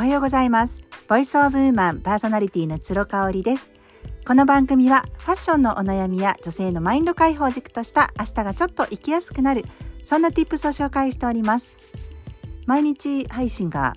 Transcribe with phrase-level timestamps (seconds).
[0.00, 0.82] おはようございます。
[1.08, 3.70] ボイスオブウーマンパーソナリティの鶴香織です。
[4.26, 9.66] この番組はファッションのお悩みや女性のマインド解放軸とした明日がちょっと生きやすくなる
[10.02, 11.76] そんな tips を紹介しております。
[12.64, 13.94] 毎日配信が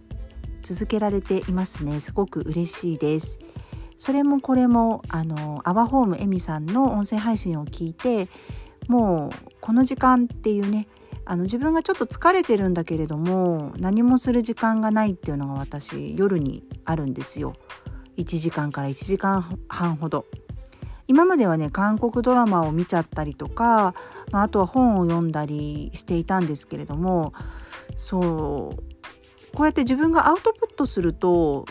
[0.62, 2.02] 続けられていますね。
[2.02, 3.40] すごく嬉しいです。
[3.98, 8.28] それもこれもあのアワホームエミさんの音声配信を聞いて
[8.90, 9.32] もう
[9.62, 10.90] この時間っていうね
[11.26, 17.56] あの自分がちょっと疲れてるんだけれども何もする時間がないっていうのが私夜にあるんですよ。
[18.18, 20.26] 1時間から1時間半ほど。
[21.08, 23.94] 今まではね韓国ドラマを見ちゃったりとか、
[24.32, 27.34] まあ、あとは本を読んだりしていたんですけれども
[27.98, 28.84] そう
[29.54, 31.66] こうやって自分がアウトプットすると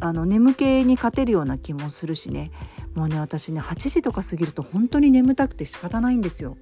[0.00, 2.50] あの眠気に勝てるような気もするしね。
[2.94, 6.56] もうね私ね8時とか過ぎると本当に眠たくて仕方ないんですよ。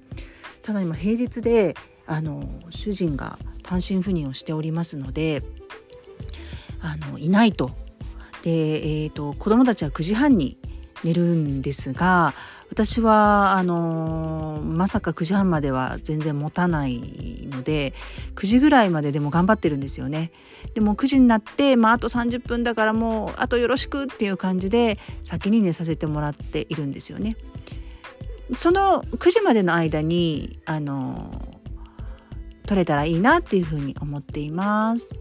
[0.61, 1.75] ただ今平日で
[2.11, 5.43] あの主人が単身赴任をしておりますので
[6.81, 7.69] あのいないと。
[8.43, 10.57] で、えーと、子供たちは9時半に
[11.03, 12.33] 寝るんですが
[12.69, 16.99] 私はあのまさか9時半までは全然持たない
[17.49, 17.93] ので
[18.35, 20.31] 9時ぐらいまででも頑張ってるんですよね。
[20.73, 27.37] でも9時になって、まあ、あと30分だからもうあとよろしくっていう感じで先に寝させてもらっているんですよね。
[28.53, 31.60] その9時までの間にあの
[32.71, 35.13] 取れたらいいなっていうふうに思っています。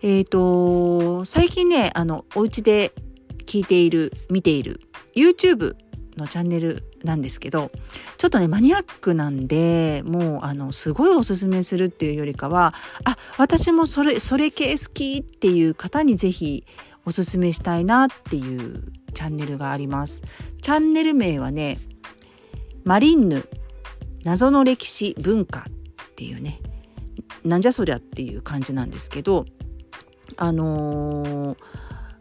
[0.00, 2.92] えっ、ー、と最近ねあのお家で
[3.46, 4.80] 聞いている見ている
[5.16, 5.74] YouTube
[6.16, 7.72] のチャンネルなんですけど
[8.16, 16.64] ちょっとねマニアックなんでもうあのすごいおすすめするっていうよりかはあ私もそれそれ系好きっていう方に是非
[17.06, 20.22] おすすめしたいなっていうチャンネルがあります。
[20.62, 21.78] チャンネル名はね
[22.84, 23.48] マリンヌ
[24.22, 25.66] 謎の歴史文化
[26.16, 26.60] っていうね
[27.44, 29.44] なんじゃそりゃっていう感じなんですけど
[30.38, 31.58] あのー、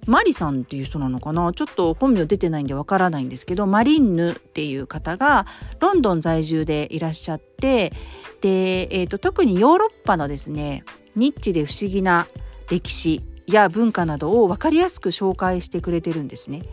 [0.05, 1.53] マリさんっていう人なのかな？
[1.53, 5.45] ちょっと本名出てないんでわからないんですけどマリンヌっていう方が
[5.79, 7.94] ロンドン在住でいらっしゃって
[8.41, 10.83] で、えーと、特にヨーロッパのですね
[11.16, 12.27] ニッチで不思議な
[12.69, 16.63] 歴史や文化などを分かりやすく紹介してくれてるんですね。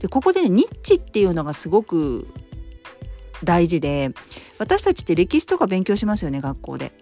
[0.00, 2.26] でここで、ね、ニッチっていうのがすごく
[3.42, 4.10] 大事で
[4.64, 6.92] 私たちって歴史とか勉強しますよね学校で。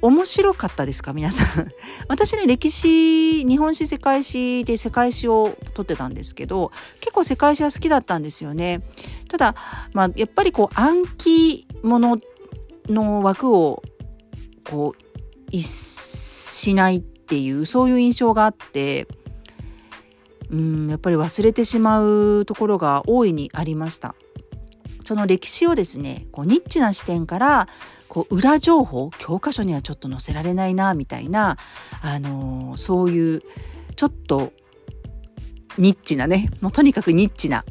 [0.00, 1.68] 面白かったですか皆さん。
[2.08, 8.82] 私ね、歴史、日本史世界史で世界史を取ってたんですけど、結構世界史は好きだったんですよね。
[9.28, 9.54] ただ、
[9.92, 12.18] まあ、やっぱりこう、暗記もの
[12.88, 13.82] の枠を、
[14.64, 15.02] こう、
[15.52, 19.06] 逸しないっていう、そういう印象があって、
[20.50, 24.16] うん、やっぱり忘れてしまうところが大いにありました。
[25.04, 27.68] その歴史をですねこうニッチな視点から
[28.08, 31.56] こう裏情報教科書にはちょっと載せられないなみたいな、
[32.02, 33.42] あのー、そういう
[33.96, 34.52] ちょっと
[35.78, 37.64] ニッチなねもうとにかくニッチな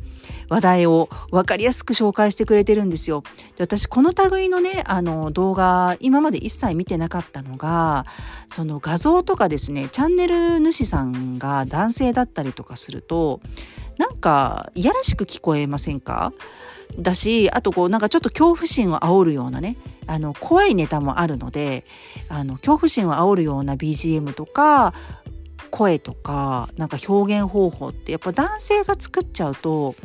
[0.50, 3.24] 話題を分かりやすく紹介してくれてるんですよ。
[3.56, 8.06] で私この類のねあの動画今まで一切見てなかったのが
[8.50, 13.40] その画像とかですねチャンネル主さんが男性だったりとかすると
[13.98, 16.34] なんかいやらしく聞こえませんか？
[16.98, 21.86] だしあとこうなんかちょっと恐怖心を煽るようなねあの怖いネタもあるので
[22.30, 24.94] あの恐怖心を煽るような BGM とか
[25.70, 29.96] 声とかなんか表現方法ってやっぱ男性が作っちゃうと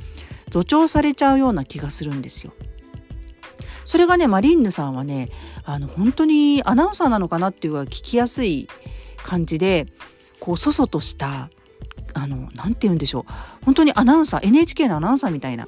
[0.53, 2.53] 助長されちゃうような気がするんですよ。
[3.85, 5.31] それがねマリンヌさんはね
[5.65, 8.69] あの本当にアナウンサーなのかなっていうは聞きやすい
[9.19, 9.87] 感じで
[10.41, 11.51] こうそそとした
[12.15, 15.67] あの何て言うんでしょう本当にアナウンサー NHK のアナウンサーみたいな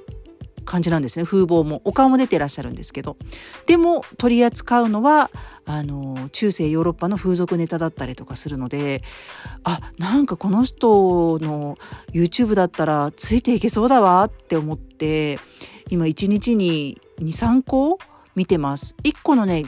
[0.68, 1.24] 感じなんですね。
[1.24, 1.80] 風貌も。
[1.84, 3.16] お顔も出てらっしゃるんですけど。
[3.64, 5.30] でも取り扱うのは
[5.64, 9.02] あの中世ヨーロッパの風俗ネタだったりとかするので
[9.64, 11.78] あなんかこの人の
[12.12, 15.38] YouTube だったらついていけそうだわって思って
[15.88, 17.98] 今1日に23個
[18.34, 18.94] 見てます。
[19.04, 19.64] 1個のね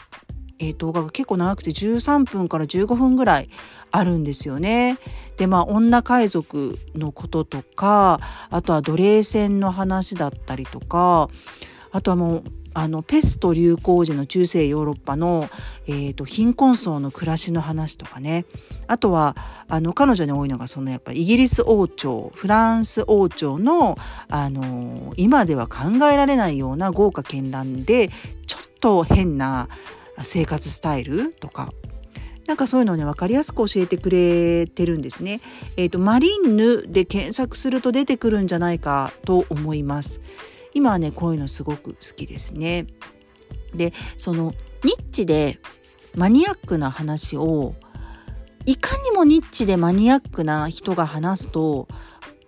[0.61, 3.49] えー、動画が結構長くて13分から15分ぐらい
[3.91, 4.99] あるんですよね。
[5.39, 8.21] でまあ女海賊のこととか
[8.51, 11.29] あとは奴隷船の話だったりとか
[11.91, 15.49] あとはもうあのペスト流行時の中世ヨーロッパの、
[15.89, 18.45] えーと、貧困層の暮らしの話とかね
[18.87, 19.37] あとは
[19.69, 23.97] あの彼女に多いのがそのやっぱイギリス王朝フランス王朝の、
[24.29, 28.09] あの今では考えられないような豪華絢爛で
[28.47, 29.69] ちょっと変な
[30.25, 31.73] 生活スタイルとか
[32.47, 35.41] なんかそういうのをね分かりやすく教えてくれてるんですね。
[35.77, 40.21] えっ、ー、とマリンヌで検索すると出てくるんじゃないかと思います。
[40.75, 42.87] 今はねこういうのすごく好きですね。
[43.75, 44.53] でその
[44.83, 45.61] ニッチで
[46.17, 47.77] マニアックな話を
[48.67, 51.87] いかにもニッチでマニアックな人が話すと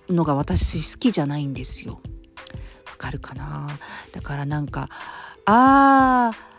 [0.09, 2.01] のが私好きじゃないんですよ。
[2.87, 3.69] わかるかな？
[4.11, 4.89] だからなんか
[5.47, 6.52] あー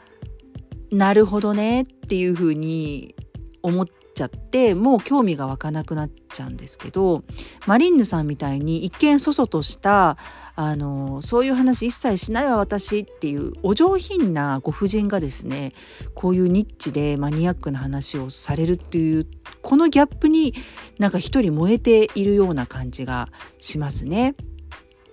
[0.93, 3.15] なるほどねっていうふうに
[3.63, 7.23] 思っちゃってもう興味が湧かなくなっちゃうんですけど
[7.65, 10.17] マリンヌさんみたいに一見そそとした
[10.55, 15.71] あのそういう話一切しないわ私っていうお上品なご婦人がですね
[16.13, 19.25] こういうニッチでマニアックな話をされるっていう
[19.63, 20.53] このギャップに
[20.99, 24.35] なんか一人燃えているような感じがしますね。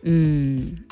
[0.02, 0.84] うん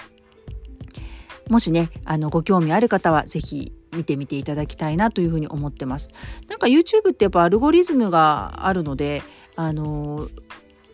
[1.51, 6.13] もしねあのご興味ある方は是非見てみていただきたいなというふうに思ってます。
[6.49, 9.23] なんか YouTube ってやっぱアルゴリズムがあるので、
[9.57, 10.29] あの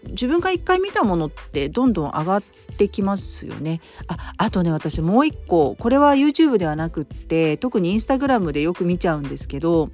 [0.08, 2.42] 自分が一回見たものってどんどん上がっ
[2.76, 3.80] てきますよね。
[4.08, 9.90] あ、あとね、私もう一個、これは YouTube ではなくって、特に Instagram でよく見ちゃうんですけど、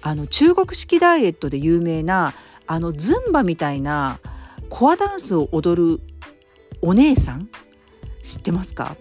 [0.00, 2.34] あの中国式ダイエットで有名な、
[2.66, 4.18] あのズンバみたいな
[4.68, 6.00] コアダンスを踊る
[6.80, 7.48] お姉さん
[8.22, 8.96] 知ってますか？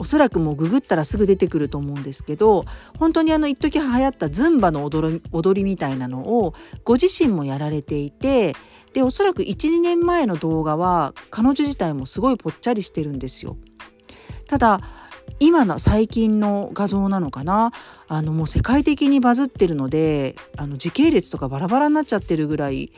[0.00, 2.64] おそらくもうググったらすぐ出てくると思うんですけど
[2.98, 6.54] 本当にあの一時流行ったズンバの踊り踊りみたいなのを
[6.84, 8.54] ご自身もやられていて
[8.94, 13.58] でおそらく12年前の動画は彼女自体もすごいぽっちゃりしてるんですよ。
[14.48, 14.80] ただ
[15.38, 17.70] 今の最近の画像なのかな？
[18.08, 22.90] あのもう世界的にバズってるのであの時系列とかバラバラになっちゃってるぐらい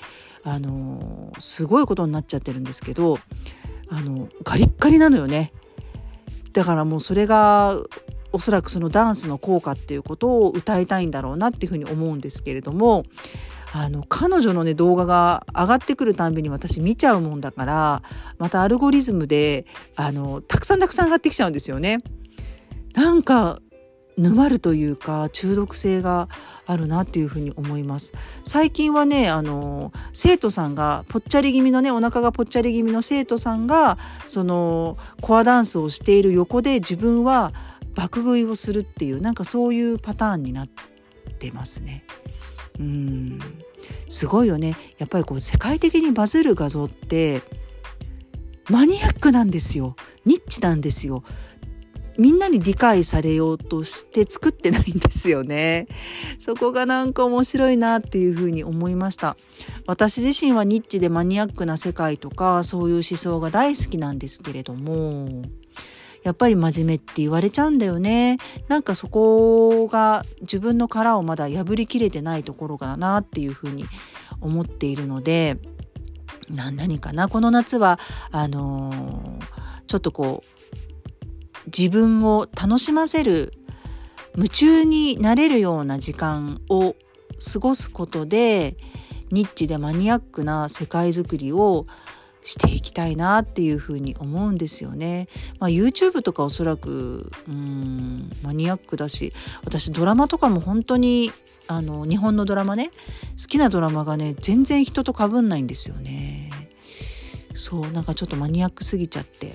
[0.44, 3.18] あのすごいことになっちゃってるんですけど
[3.90, 5.52] あのガリッガリなのよね
[6.52, 7.76] だからもうそれが
[8.32, 13.04] おそらくそのダンスの効果っていうことを歌いたいんだろうなっていうふうに思うんですけれども
[13.74, 18.02] あの彼女のね動画が上がってくるたんびに私見ちゃうもんだから
[18.38, 19.66] またアルゴリズムで
[19.96, 22.02] あのたくさんたくさん上がってきちゃうんですよね。
[22.94, 23.58] なんか
[24.16, 26.28] 沼るというか中毒性が
[26.66, 28.12] あるなっていうふうに思います。
[28.44, 33.98] 最近はねあの生徒さんがぽっちゃり気味のねお腹がぽっちゃり気味の生徒さんが
[34.28, 37.52] そのコアダンスをしている横で自分は
[37.94, 40.68] 爆食いをするっていうなんかそういうパターンになっ
[41.38, 42.04] てますね。
[42.78, 43.38] うん。
[44.08, 44.76] すごいよね。
[44.98, 47.42] やっぱりこう世界的にバズる画像って
[48.70, 49.96] マニアックなんですよ。
[50.24, 51.24] ニッチなんですよ。
[52.22, 55.88] みんなに理解されようとして作ってないんですよね。
[56.38, 59.36] そこがなんか面白いなっていうふうに思いました。
[59.88, 65.42] 私自身はニッチでマニアックな世界とかそういう思想が大好きなんですけれども、
[66.22, 68.38] やっぱり真面目って言われちゃうんだよね。
[68.68, 73.84] なんかそこが自分の殻をまだ破りきれてないところかなっていうふうに
[74.40, 75.58] 思っているので、
[76.48, 77.98] 何かなこの夏は
[78.30, 79.44] あのー、
[79.88, 80.62] ちょっとこう
[81.66, 83.52] 自分を楽しませる
[84.34, 86.96] 夢中になれるような時間を
[87.52, 88.76] 過ごすことで
[89.30, 91.86] ニッチでマニアックな世界づくりを
[92.42, 95.28] していきたいなっていうふうに思うんですよね。
[95.60, 99.32] まあ、YouTube とかおそらくうんマニアックだし
[99.64, 101.30] 私ドラマとかも本当に
[101.68, 102.90] あの日本のドラマね
[103.40, 106.50] 好きなドラマがね全然人と被んないんですよね。
[107.54, 109.54] そうなんかちょっとマニアックすぎちゃって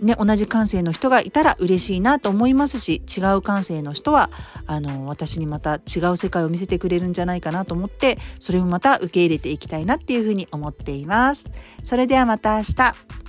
[0.00, 4.30] ね、同じ感性の人がいたら嬉しいなと思いますし違う感性の人は
[4.66, 11.48] あの私にまた違う世界を見せてくれるんじゃないかなと思ってそれもまた受け入れていきたいなっていうふうに思っています。
[11.84, 13.27] それではまた明日。